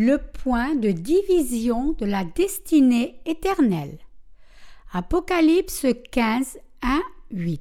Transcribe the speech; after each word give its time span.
le 0.00 0.16
point 0.16 0.76
de 0.76 0.92
division 0.92 1.94
de 1.98 2.06
la 2.06 2.24
destinée 2.24 3.20
éternelle. 3.26 3.98
Apocalypse 4.94 5.84
15, 6.10 6.58
1, 6.80 7.02
8. 7.32 7.60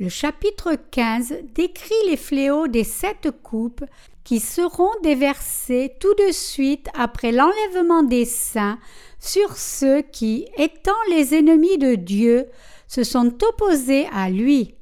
Le 0.00 0.08
chapitre 0.08 0.74
15 0.90 1.34
décrit 1.54 1.94
les 2.08 2.16
fléaux 2.16 2.66
des 2.66 2.82
sept 2.82 3.30
coupes 3.44 3.84
qui 4.24 4.40
seront 4.40 4.90
déversés 5.04 5.94
tout 6.00 6.12
de 6.14 6.32
suite 6.32 6.88
après 6.92 7.30
l'enlèvement 7.30 8.02
des 8.02 8.24
saints 8.24 8.80
sur 9.20 9.56
ceux 9.56 10.02
qui, 10.02 10.48
étant 10.56 10.90
les 11.08 11.36
ennemis 11.36 11.78
de 11.78 11.94
Dieu, 11.94 12.46
se 12.88 13.04
sont 13.04 13.32
opposés 13.44 14.08
à 14.12 14.28
lui. 14.28 14.74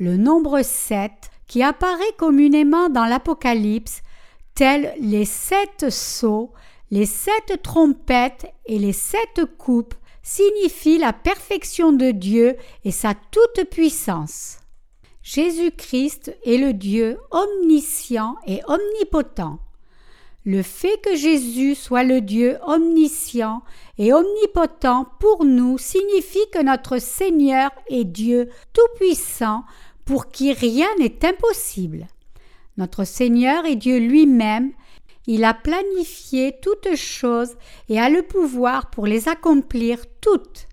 Le 0.00 0.16
nombre 0.16 0.62
sept, 0.62 1.30
qui 1.46 1.62
apparaît 1.62 2.02
communément 2.18 2.88
dans 2.88 3.04
l'Apocalypse, 3.04 4.02
tels 4.56 4.94
les 4.98 5.26
sept 5.26 5.90
sceaux, 5.90 6.50
les 6.90 7.06
sept 7.06 7.62
trompettes 7.62 8.46
et 8.64 8.78
les 8.78 8.92
sept 8.92 9.44
coupes, 9.58 9.94
signifie 10.22 10.98
la 10.98 11.12
perfection 11.12 11.92
de 11.92 12.10
Dieu 12.10 12.56
et 12.84 12.90
sa 12.90 13.14
toute-puissance. 13.30 14.58
Jésus-Christ 15.22 16.36
est 16.44 16.56
le 16.56 16.72
Dieu 16.72 17.18
omniscient 17.30 18.36
et 18.46 18.60
omnipotent. 18.66 19.58
Le 20.44 20.62
fait 20.62 21.00
que 21.02 21.14
Jésus 21.16 21.74
soit 21.74 22.04
le 22.04 22.20
Dieu 22.20 22.58
omniscient 22.64 23.62
et 23.98 24.12
omnipotent 24.12 25.06
pour 25.20 25.44
nous 25.44 25.76
signifie 25.76 26.48
que 26.52 26.62
notre 26.62 26.98
Seigneur 26.98 27.70
est 27.88 28.04
Dieu 28.04 28.48
tout-puissant 28.72 29.64
pour 30.04 30.28
qui 30.28 30.52
rien 30.52 30.88
n'est 30.98 31.24
impossible. 31.24 32.06
Notre 32.76 33.04
Seigneur 33.04 33.64
est 33.64 33.76
Dieu 33.76 33.98
lui-même, 33.98 34.72
il 35.26 35.44
a 35.44 35.54
planifié 35.54 36.56
toutes 36.62 36.94
choses 36.94 37.56
et 37.88 37.98
a 37.98 38.08
le 38.08 38.22
pouvoir 38.22 38.90
pour 38.90 39.06
les 39.06 39.28
accomplir 39.28 40.04
toutes. 40.20 40.68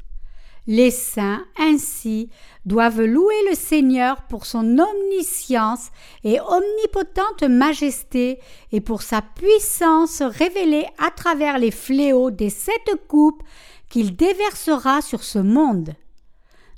Les 0.65 0.91
saints, 0.91 1.43
ainsi, 1.57 2.29
doivent 2.65 3.01
louer 3.01 3.35
le 3.49 3.55
Seigneur 3.55 4.21
pour 4.23 4.45
son 4.45 4.77
omniscience 4.79 5.89
et 6.23 6.39
omnipotente 6.39 7.43
majesté 7.43 8.39
et 8.71 8.79
pour 8.79 9.01
sa 9.01 9.21
puissance 9.21 10.21
révélée 10.21 10.85
à 10.99 11.11
travers 11.11 11.57
les 11.57 11.71
fléaux 11.71 12.31
des 12.31 12.49
sept 12.49 12.95
coupes 13.09 13.43
qu'il 13.89 14.15
déversera 14.15 15.01
sur 15.01 15.23
ce 15.23 15.39
monde. 15.39 15.95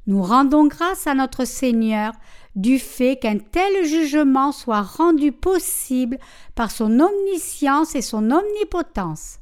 Nous 0.08 0.24
rendons 0.24 0.66
grâce 0.66 1.06
à 1.06 1.14
notre 1.14 1.46
Seigneur 1.46 2.14
du 2.56 2.80
fait 2.80 3.18
qu'un 3.18 3.38
tel 3.38 3.86
jugement 3.86 4.52
soit 4.52 4.82
rendu 4.82 5.32
possible 5.32 6.18
par 6.56 6.72
son 6.72 7.00
omniscience 7.00 7.96
et 7.96 8.02
son 8.02 8.32
omnipotence. 8.32 9.40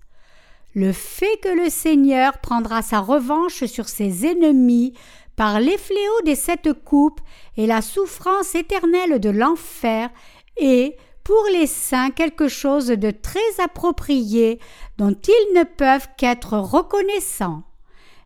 Le 0.76 0.92
fait 0.92 1.38
que 1.42 1.50
le 1.50 1.70
Seigneur 1.70 2.40
prendra 2.40 2.82
sa 2.82 3.00
revanche 3.00 3.66
sur 3.66 3.88
ses 3.88 4.26
ennemis 4.26 4.94
par 5.36 5.60
les 5.60 5.78
fléaux 5.78 6.22
des 6.26 6.36
sept 6.36 6.70
coupes 6.84 7.22
et 7.58 7.68
la 7.68 7.82
souffrance 7.82 8.56
éternelle 8.56 9.20
de 9.20 9.30
l'enfer 9.30 10.10
est, 10.58 10.98
pour 11.24 11.46
les 11.52 11.68
saints, 11.68 12.10
quelque 12.10 12.48
chose 12.48 12.88
de 12.88 13.12
très 13.12 13.40
approprié 13.64 14.60
dont 14.98 15.16
ils 15.16 15.54
ne 15.56 15.64
peuvent 15.64 16.08
qu'être 16.18 16.58
reconnaissants. 16.58 17.64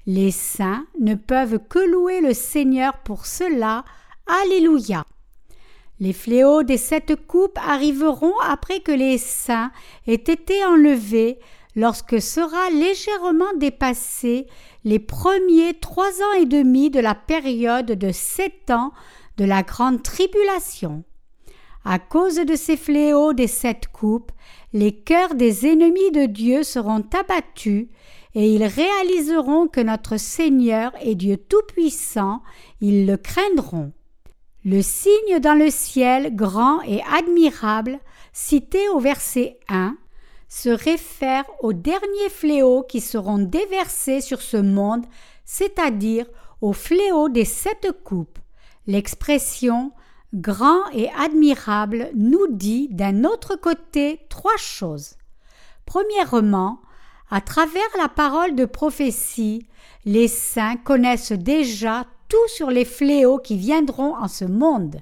Les 0.05 0.31
saints 0.31 0.85
ne 0.99 1.15
peuvent 1.15 1.59
que 1.67 1.79
louer 1.79 2.21
le 2.21 2.33
Seigneur 2.33 2.97
pour 2.99 3.25
cela. 3.25 3.83
Alléluia. 4.27 5.05
Les 5.99 6.13
fléaux 6.13 6.63
des 6.63 6.77
sept 6.77 7.15
coupes 7.27 7.57
arriveront 7.57 8.37
après 8.43 8.81
que 8.81 8.91
les 8.91 9.17
saints 9.17 9.71
aient 10.05 10.13
été 10.13 10.63
enlevés 10.65 11.39
lorsque 11.75 12.21
sera 12.21 12.69
légèrement 12.69 13.53
dépassé 13.57 14.47
les 14.83 14.99
premiers 14.99 15.75
trois 15.79 16.21
ans 16.21 16.33
et 16.39 16.45
demi 16.45 16.89
de 16.89 16.99
la 16.99 17.15
période 17.15 17.91
de 17.91 18.11
sept 18.11 18.69
ans 18.69 18.91
de 19.37 19.45
la 19.45 19.63
grande 19.63 20.03
tribulation. 20.03 21.03
À 21.85 21.99
cause 21.99 22.35
de 22.35 22.55
ces 22.55 22.75
fléaux 22.75 23.33
des 23.33 23.47
sept 23.47 23.87
coupes, 23.87 24.31
les 24.73 24.91
cœurs 24.91 25.35
des 25.35 25.65
ennemis 25.65 26.11
de 26.11 26.25
Dieu 26.25 26.63
seront 26.63 27.03
abattus, 27.17 27.87
et 28.35 28.53
ils 28.53 28.65
réaliseront 28.65 29.67
que 29.67 29.79
notre 29.79 30.17
Seigneur 30.17 30.91
est 31.01 31.15
Dieu 31.15 31.37
Tout-Puissant, 31.37 32.41
ils 32.81 33.05
le 33.05 33.15
craindront. 33.17 33.93
Le 34.69 34.81
signe 34.81 35.39
dans 35.39 35.57
le 35.57 35.69
ciel 35.69 36.35
grand 36.35 36.81
et 36.81 37.01
admirable, 37.09 38.01
cité 38.33 38.89
au 38.89 38.99
verset 38.99 39.57
1, 39.69 39.95
se 40.49 40.67
réfère 40.67 41.45
aux 41.61 41.71
derniers 41.71 42.29
fléaux 42.29 42.83
qui 42.83 42.99
seront 42.99 43.37
déversés 43.37 44.19
sur 44.19 44.41
ce 44.41 44.57
monde, 44.57 45.05
c'est-à-dire 45.45 46.25
aux 46.59 46.73
fléaux 46.73 47.29
des 47.29 47.45
sept 47.45 47.87
coupes. 48.03 48.39
L'expression 48.87 49.93
grand 50.33 50.89
et 50.91 51.09
admirable 51.17 52.09
nous 52.13 52.47
dit 52.49 52.89
d'un 52.91 53.23
autre 53.23 53.55
côté 53.55 54.19
trois 54.27 54.57
choses. 54.57 55.15
Premièrement, 55.85 56.81
à 57.31 57.39
travers 57.39 57.97
la 57.97 58.09
parole 58.09 58.53
de 58.53 58.65
prophétie, 58.65 59.65
les 60.03 60.27
saints 60.27 60.75
connaissent 60.75 61.31
déjà 61.31 62.05
tout 62.29 62.47
sur 62.47 62.69
les 62.69 62.85
fléaux 62.85 63.37
qui 63.37 63.57
viendront 63.57 64.15
en 64.15 64.27
ce 64.27 64.45
monde. 64.45 65.01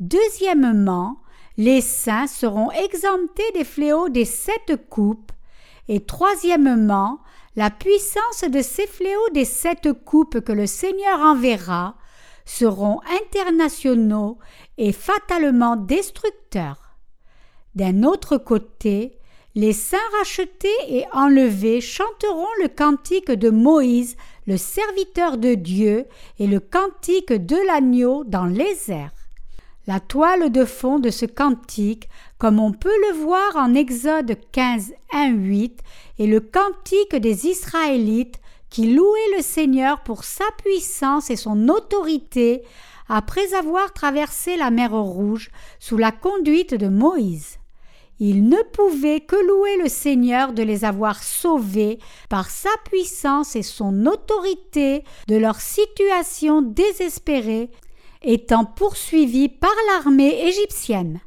Deuxièmement, 0.00 1.18
les 1.56 1.80
saints 1.80 2.26
seront 2.26 2.70
exemptés 2.70 3.50
des 3.54 3.64
fléaux 3.64 4.08
des 4.08 4.24
sept 4.24 4.88
coupes. 4.88 5.32
Et 5.88 6.04
troisièmement, 6.04 7.20
la 7.56 7.70
puissance 7.70 8.44
de 8.48 8.62
ces 8.62 8.86
fléaux 8.86 9.28
des 9.34 9.44
sept 9.44 9.92
coupes 10.04 10.40
que 10.40 10.52
le 10.52 10.66
Seigneur 10.66 11.20
enverra 11.20 11.96
seront 12.44 13.00
internationaux 13.20 14.38
et 14.78 14.92
fatalement 14.92 15.76
destructeurs. 15.76 16.96
D'un 17.74 18.02
autre 18.02 18.36
côté, 18.38 19.18
les 19.54 19.72
saints 19.72 19.98
rachetés 20.18 20.68
et 20.88 21.04
enlevés 21.12 21.80
chanteront 21.80 22.48
le 22.62 22.68
cantique 22.68 23.30
de 23.30 23.50
Moïse, 23.50 24.16
le 24.46 24.56
serviteur 24.56 25.38
de 25.38 25.54
Dieu, 25.54 26.06
et 26.38 26.46
le 26.46 26.60
cantique 26.60 27.32
de 27.32 27.56
l'agneau 27.66 28.24
dans 28.24 28.46
les 28.46 28.90
airs. 28.90 29.12
La 29.86 29.98
toile 29.98 30.50
de 30.50 30.64
fond 30.64 30.98
de 30.98 31.10
ce 31.10 31.26
cantique, 31.26 32.08
comme 32.38 32.60
on 32.60 32.72
peut 32.72 32.88
le 32.88 33.18
voir 33.18 33.56
en 33.56 33.74
Exode 33.74 34.36
15, 34.52 34.92
1, 35.12 35.30
8, 35.30 35.80
est 36.20 36.26
le 36.26 36.40
cantique 36.40 37.16
des 37.16 37.46
Israélites 37.46 38.40
qui 38.70 38.94
louaient 38.94 39.36
le 39.36 39.42
Seigneur 39.42 40.02
pour 40.02 40.24
sa 40.24 40.44
puissance 40.62 41.30
et 41.30 41.36
son 41.36 41.68
autorité 41.68 42.62
après 43.08 43.54
avoir 43.54 43.92
traversé 43.92 44.56
la 44.56 44.70
mer 44.70 44.92
Rouge 44.92 45.50
sous 45.78 45.98
la 45.98 46.12
conduite 46.12 46.74
de 46.74 46.88
Moïse. 46.88 47.58
Ils 48.24 48.48
ne 48.48 48.62
pouvaient 48.72 49.18
que 49.18 49.34
louer 49.34 49.78
le 49.82 49.88
Seigneur 49.88 50.52
de 50.52 50.62
les 50.62 50.84
avoir 50.84 51.24
sauvés 51.24 51.98
par 52.28 52.50
sa 52.50 52.70
puissance 52.84 53.56
et 53.56 53.64
son 53.64 54.06
autorité 54.06 55.02
de 55.26 55.34
leur 55.34 55.60
situation 55.60 56.62
désespérée 56.62 57.68
étant 58.22 58.64
poursuivis 58.64 59.48
par 59.48 59.74
l'armée 59.88 60.46
égyptienne. 60.46 61.18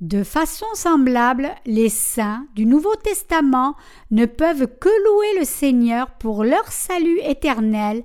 De 0.00 0.22
façon 0.24 0.64
semblable, 0.72 1.50
les 1.66 1.90
saints 1.90 2.46
du 2.54 2.64
Nouveau 2.64 2.94
Testament 2.96 3.76
ne 4.10 4.24
peuvent 4.24 4.66
que 4.80 4.88
louer 4.88 5.40
le 5.40 5.44
Seigneur 5.44 6.10
pour 6.12 6.42
leur 6.42 6.72
salut 6.72 7.20
éternel 7.22 8.02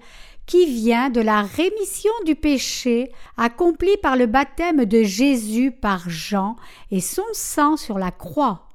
qui 0.50 0.66
vient 0.66 1.12
de 1.12 1.22
la 1.22 1.44
rémission 1.44 2.12
du 2.26 2.34
péché 2.34 3.12
accompli 3.38 3.96
par 4.02 4.18
le 4.18 4.26
baptême 4.26 4.86
de 4.86 5.04
Jésus 5.04 5.70
par 5.70 6.10
Jean 6.10 6.56
et 6.90 7.02
son 7.02 7.22
sang 7.34 7.78
sur 7.78 8.00
la 8.00 8.10
croix. 8.10 8.68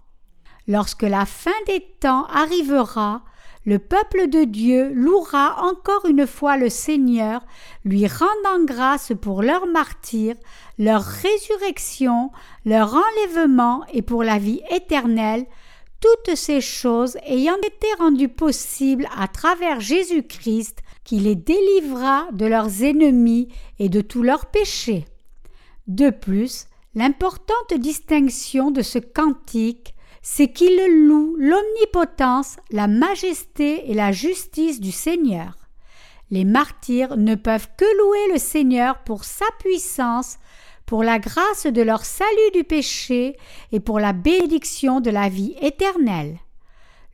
Lorsque 0.68 1.02
la 1.02 1.26
fin 1.26 1.50
des 1.66 1.84
temps 1.98 2.26
arrivera, 2.26 3.24
le 3.66 3.80
peuple 3.80 4.28
de 4.28 4.44
Dieu 4.44 4.92
louera 4.94 5.64
encore 5.64 6.06
une 6.06 6.28
fois 6.28 6.56
le 6.56 6.68
Seigneur, 6.68 7.44
lui 7.84 8.06
rendant 8.06 8.64
grâce 8.64 9.10
pour 9.20 9.42
leur 9.42 9.66
martyr, 9.66 10.36
leur 10.78 11.02
résurrection, 11.02 12.30
leur 12.64 12.94
enlèvement 12.94 13.82
et 13.92 14.02
pour 14.02 14.22
la 14.22 14.38
vie 14.38 14.62
éternelle, 14.70 15.44
toutes 16.00 16.36
ces 16.36 16.60
choses 16.60 17.16
ayant 17.26 17.56
été 17.66 17.88
rendues 17.98 18.28
possibles 18.28 19.08
à 19.18 19.26
travers 19.26 19.80
Jésus-Christ, 19.80 20.84
qui 21.04 21.20
les 21.20 21.34
délivra 21.34 22.26
de 22.32 22.46
leurs 22.46 22.82
ennemis 22.82 23.48
et 23.78 23.88
de 23.88 24.00
tous 24.00 24.22
leurs 24.22 24.46
péchés. 24.46 25.04
De 25.86 26.10
plus, 26.10 26.66
l'importante 26.94 27.74
distinction 27.74 28.70
de 28.70 28.82
ce 28.82 28.98
cantique 28.98 29.94
c'est 30.26 30.48
qu'il 30.48 31.06
loue 31.06 31.36
l'omnipotence, 31.38 32.56
la 32.70 32.88
majesté 32.88 33.90
et 33.90 33.94
la 33.94 34.10
justice 34.10 34.80
du 34.80 34.90
Seigneur. 34.90 35.68
Les 36.30 36.46
martyrs 36.46 37.18
ne 37.18 37.34
peuvent 37.34 37.68
que 37.76 37.84
louer 37.84 38.32
le 38.32 38.38
Seigneur 38.38 39.04
pour 39.04 39.24
sa 39.24 39.44
puissance, 39.58 40.38
pour 40.86 41.04
la 41.04 41.18
grâce 41.18 41.66
de 41.66 41.82
leur 41.82 42.06
salut 42.06 42.50
du 42.54 42.64
péché 42.64 43.36
et 43.70 43.80
pour 43.80 44.00
la 44.00 44.14
bénédiction 44.14 45.00
de 45.00 45.10
la 45.10 45.28
vie 45.28 45.56
éternelle. 45.60 46.38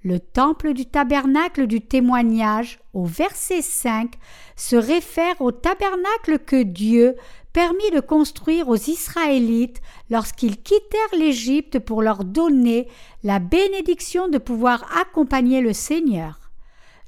Le 0.02 0.18
temple 0.18 0.72
du 0.72 0.86
tabernacle 0.86 1.66
du 1.66 1.82
témoignage, 1.82 2.78
au 2.94 3.04
verset 3.04 3.60
5, 3.60 4.14
se 4.56 4.76
réfère 4.76 5.40
au 5.40 5.52
tabernacle 5.52 6.38
que 6.38 6.62
Dieu 6.62 7.16
permit 7.52 7.90
de 7.92 8.00
construire 8.00 8.68
aux 8.68 8.76
Israélites 8.76 9.82
lorsqu'ils 10.08 10.56
quittèrent 10.56 11.18
l'Égypte 11.18 11.80
pour 11.80 12.00
leur 12.00 12.24
donner 12.24 12.88
la 13.24 13.40
bénédiction 13.40 14.28
de 14.28 14.38
pouvoir 14.38 14.90
accompagner 14.98 15.60
le 15.60 15.74
Seigneur. 15.74 16.50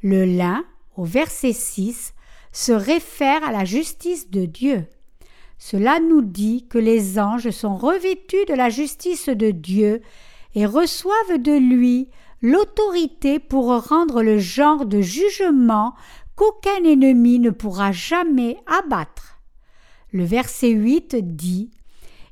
Le 0.03 0.27
lin, 0.27 0.65
au 0.97 1.05
verset 1.05 1.55
6, 1.55 2.13
se 2.53 2.73
réfère 2.73 3.43
à 3.43 3.53
la 3.53 3.65
justice 3.65 4.31
de 4.31 4.45
Dieu. 4.45 4.85
Cela 5.57 5.99
nous 6.01 6.23
dit 6.23 6.67
que 6.69 6.79
les 6.79 7.19
anges 7.19 7.51
sont 7.51 7.77
revêtus 7.77 8.45
de 8.49 8.55
la 8.55 8.69
justice 8.69 9.29
de 9.29 9.51
Dieu 9.51 10.03
et 10.55 10.67
reçoivent 10.67 11.39
de 11.39 11.53
lui 11.53 12.11
l'autorité 12.43 13.39
pour 13.39 13.87
rendre 13.87 14.23
le 14.23 14.39
genre 14.39 14.85
de 14.85 15.01
jugement 15.01 15.95
qu'aucun 16.35 16.83
ennemi 16.85 17.39
ne 17.39 17.51
pourra 17.51 17.93
jamais 17.93 18.59
abattre. 18.67 19.39
Le 20.13 20.25
verset 20.25 20.71
8 20.71 21.37
dit 21.37 21.71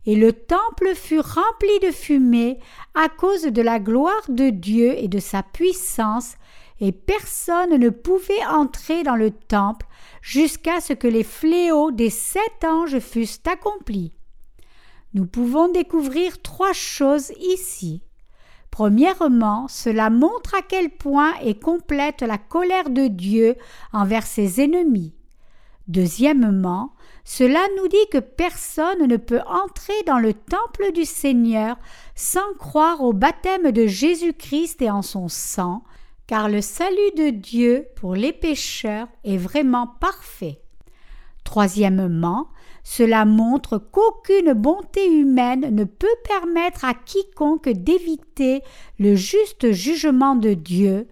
Et 0.06 0.16
le 0.16 0.32
temple 0.32 0.94
fut 0.94 1.20
rempli 1.20 1.78
de 1.82 1.92
fumée 1.92 2.58
à 2.94 3.08
cause 3.08 3.44
de 3.44 3.62
la 3.62 3.78
gloire 3.78 4.28
de 4.28 4.50
Dieu 4.50 4.94
et 4.98 5.08
de 5.08 5.18
sa 5.18 5.42
puissance, 5.42 6.34
et 6.80 6.92
personne 6.92 7.76
ne 7.76 7.90
pouvait 7.90 8.44
entrer 8.46 9.02
dans 9.02 9.16
le 9.16 9.30
temple 9.30 9.86
jusqu'à 10.22 10.80
ce 10.80 10.92
que 10.92 11.08
les 11.08 11.24
fléaux 11.24 11.90
des 11.90 12.10
sept 12.10 12.64
anges 12.64 12.98
fussent 12.98 13.42
accomplis. 13.46 14.12
Nous 15.12 15.26
pouvons 15.26 15.68
découvrir 15.70 16.40
trois 16.40 16.72
choses 16.72 17.32
ici. 17.38 18.02
Premièrement, 18.70 19.66
cela 19.68 20.10
montre 20.10 20.54
à 20.54 20.62
quel 20.62 20.90
point 20.90 21.34
est 21.42 21.60
complète 21.60 22.22
la 22.22 22.38
colère 22.38 22.90
de 22.90 23.08
Dieu 23.08 23.56
envers 23.92 24.26
ses 24.26 24.60
ennemis. 24.60 25.12
Deuxièmement, 25.88 26.92
cela 27.24 27.60
nous 27.76 27.88
dit 27.88 27.96
que 28.12 28.18
personne 28.18 29.06
ne 29.06 29.16
peut 29.16 29.40
entrer 29.46 30.00
dans 30.06 30.18
le 30.18 30.34
temple 30.34 30.92
du 30.94 31.04
Seigneur 31.04 31.76
sans 32.14 32.54
croire 32.58 33.02
au 33.02 33.12
baptême 33.12 33.72
de 33.72 33.86
Jésus-Christ 33.86 34.82
et 34.82 34.90
en 34.90 35.02
son 35.02 35.28
sang, 35.28 35.82
car 36.28 36.48
le 36.48 36.60
salut 36.60 36.96
de 37.16 37.30
Dieu 37.30 37.86
pour 37.96 38.14
les 38.14 38.32
pécheurs 38.32 39.08
est 39.24 39.36
vraiment 39.36 39.88
parfait. 39.88 40.60
Troisièmement, 41.42 42.48
cela 42.82 43.24
montre 43.24 43.78
qu'aucune 43.78 44.52
bonté 44.52 45.06
humaine 45.06 45.74
ne 45.74 45.84
peut 45.84 46.06
permettre 46.24 46.84
à 46.84 46.94
quiconque 46.94 47.68
d'éviter 47.68 48.62
le 48.98 49.14
juste 49.14 49.72
jugement 49.72 50.34
de 50.34 50.54
Dieu, 50.54 51.06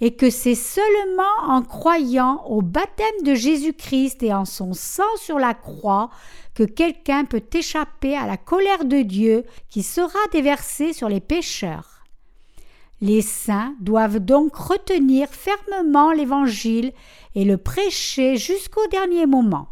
et 0.00 0.16
que 0.16 0.28
c'est 0.28 0.54
seulement 0.54 1.22
en 1.46 1.62
croyant 1.62 2.44
au 2.46 2.62
baptême 2.62 3.22
de 3.24 3.34
Jésus-Christ 3.34 4.22
et 4.22 4.34
en 4.34 4.44
son 4.44 4.74
sang 4.74 5.02
sur 5.16 5.38
la 5.38 5.54
croix 5.54 6.10
que 6.54 6.64
quelqu'un 6.64 7.24
peut 7.24 7.42
échapper 7.52 8.16
à 8.16 8.26
la 8.26 8.36
colère 8.36 8.84
de 8.84 9.02
Dieu 9.02 9.44
qui 9.70 9.82
sera 9.82 10.18
déversée 10.32 10.92
sur 10.92 11.08
les 11.08 11.20
pécheurs. 11.20 12.04
Les 13.00 13.22
saints 13.22 13.74
doivent 13.80 14.20
donc 14.20 14.54
retenir 14.54 15.28
fermement 15.28 16.12
l'Évangile 16.12 16.92
et 17.34 17.44
le 17.44 17.56
prêcher 17.56 18.36
jusqu'au 18.36 18.86
dernier 18.88 19.26
moment. 19.26 19.68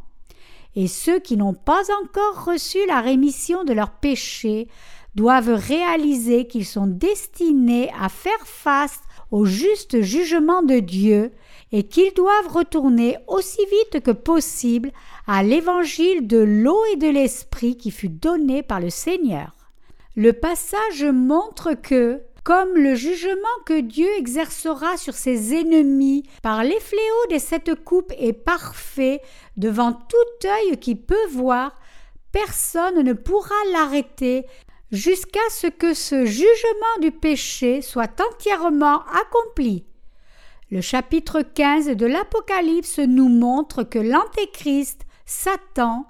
Et 0.74 0.86
ceux 0.86 1.18
qui 1.18 1.36
n'ont 1.36 1.54
pas 1.54 1.82
encore 2.02 2.44
reçu 2.44 2.78
la 2.86 3.00
rémission 3.00 3.64
de 3.64 3.72
leurs 3.72 3.92
péchés 3.92 4.68
doivent 5.14 5.54
réaliser 5.54 6.46
qu'ils 6.46 6.64
sont 6.64 6.86
destinés 6.86 7.90
à 8.00 8.08
faire 8.08 8.46
face 8.46 9.00
au 9.30 9.44
juste 9.44 10.00
jugement 10.00 10.62
de 10.62 10.78
Dieu 10.78 11.32
et 11.72 11.84
qu'ils 11.84 12.14
doivent 12.14 12.48
retourner 12.48 13.16
aussi 13.26 13.60
vite 13.70 14.02
que 14.02 14.10
possible 14.10 14.92
à 15.26 15.42
l'évangile 15.42 16.26
de 16.26 16.38
l'eau 16.38 16.78
et 16.92 16.96
de 16.96 17.08
l'esprit 17.08 17.76
qui 17.76 17.90
fut 17.90 18.10
donné 18.10 18.62
par 18.62 18.80
le 18.80 18.90
Seigneur. 18.90 19.54
Le 20.16 20.34
passage 20.34 21.04
montre 21.04 21.72
que 21.72 22.20
comme 22.44 22.74
le 22.74 22.94
jugement 22.94 23.58
que 23.66 23.80
Dieu 23.80 24.08
exercera 24.18 24.96
sur 24.96 25.14
ses 25.14 25.54
ennemis 25.54 26.24
par 26.42 26.64
les 26.64 26.80
fléaux 26.80 27.26
de 27.30 27.38
cette 27.38 27.74
coupe 27.84 28.12
est 28.18 28.32
parfait 28.32 29.20
devant 29.56 29.92
tout 29.92 30.48
œil 30.48 30.78
qui 30.78 30.96
peut 30.96 31.26
voir, 31.30 31.78
personne 32.32 33.02
ne 33.02 33.12
pourra 33.12 33.54
l'arrêter 33.72 34.46
jusqu'à 34.90 35.40
ce 35.50 35.68
que 35.68 35.94
ce 35.94 36.24
jugement 36.24 37.00
du 37.00 37.12
péché 37.12 37.80
soit 37.80 38.20
entièrement 38.20 39.02
accompli. 39.06 39.86
Le 40.70 40.80
chapitre 40.80 41.42
15 41.42 41.88
de 41.88 42.06
l'Apocalypse 42.06 42.98
nous 42.98 43.28
montre 43.28 43.84
que 43.84 43.98
l'Antéchrist, 43.98 45.02
Satan, 45.26 46.06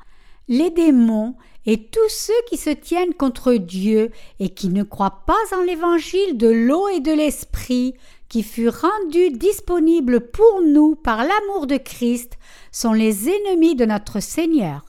les 0.48 0.70
démons 0.70 1.36
et 1.66 1.84
tous 1.84 2.08
ceux 2.08 2.32
qui 2.48 2.56
se 2.56 2.70
tiennent 2.70 3.14
contre 3.14 3.54
Dieu 3.54 4.10
et 4.40 4.48
qui 4.48 4.68
ne 4.68 4.82
croient 4.82 5.22
pas 5.26 5.56
en 5.56 5.62
l'évangile 5.62 6.36
de 6.36 6.48
l'eau 6.48 6.88
et 6.88 7.00
de 7.00 7.12
l'esprit 7.12 7.94
qui 8.28 8.42
fut 8.42 8.68
rendu 8.68 9.30
disponible 9.30 10.20
pour 10.20 10.62
nous 10.62 10.94
par 10.96 11.18
l'amour 11.18 11.66
de 11.66 11.76
Christ 11.76 12.38
sont 12.70 12.92
les 12.92 13.28
ennemis 13.28 13.76
de 13.76 13.84
notre 13.84 14.20
Seigneur. 14.20 14.86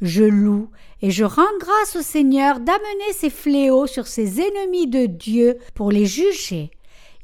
Je 0.00 0.24
loue 0.24 0.70
et 1.02 1.10
je 1.10 1.24
rends 1.24 1.42
grâce 1.60 1.96
au 1.96 2.02
Seigneur 2.02 2.60
d'amener 2.60 3.12
ces 3.12 3.30
fléaux 3.30 3.86
sur 3.86 4.06
ces 4.06 4.40
ennemis 4.40 4.86
de 4.86 5.06
Dieu 5.06 5.58
pour 5.74 5.92
les 5.92 6.06
juger. 6.06 6.70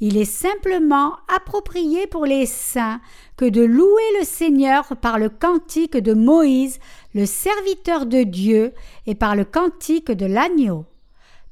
Il 0.01 0.17
est 0.17 0.25
simplement 0.25 1.15
approprié 1.35 2.07
pour 2.07 2.27
les 2.27 2.47
saints 2.47 3.01
que 3.37 3.45
de 3.45 3.63
louer 3.63 4.19
le 4.19 4.25
Seigneur 4.25 4.97
par 5.01 5.19
le 5.19 5.29
cantique 5.29 5.97
de 5.97 6.15
Moïse, 6.15 6.81
le 7.15 7.27
serviteur 7.27 8.07
de 8.07 8.23
Dieu, 8.23 8.73
et 9.07 9.15
par 9.15 9.37
le 9.37 9.45
cantique 9.45 10.11
de 10.11 10.27
l'agneau. 10.27 10.87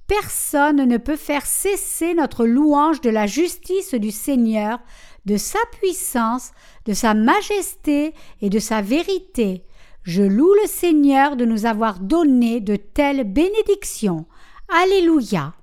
Personne 0.09 0.85
ne 0.85 0.97
peut 0.99 1.17
faire 1.17 1.47
cesser 1.47 2.15
notre 2.15 2.45
louange 2.45 3.01
de 3.01 3.11
la 3.11 3.27
justice 3.27 3.95
du 3.95 4.11
Seigneur, 4.11 4.81
de 5.25 5.37
sa 5.37 5.61
puissance, 5.81 6.51
de 6.85 6.93
sa 6.93 7.15
majesté 7.15 8.13
et 8.41 8.51
de 8.51 8.59
sa 8.59 8.83
vérité. 8.83 9.65
Je 10.03 10.23
loue 10.23 10.53
le 10.63 10.67
Seigneur 10.67 11.37
de 11.37 11.45
nous 11.45 11.65
avoir 11.65 12.01
donné 12.01 12.61
de 12.61 12.75
telles 12.75 13.25
bénédictions. 13.25 14.27
Alléluia. 14.69 15.55